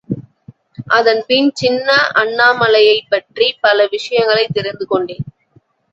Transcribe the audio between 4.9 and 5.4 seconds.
கொண்டேன்.